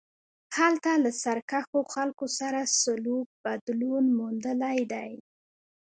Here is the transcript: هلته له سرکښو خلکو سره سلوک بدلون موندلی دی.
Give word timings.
هلته 0.57 0.91
له 1.03 1.11
سرکښو 1.23 1.79
خلکو 1.93 2.25
سره 2.39 2.59
سلوک 2.81 3.27
بدلون 3.43 4.05
موندلی 4.17 4.79
دی. 4.93 5.11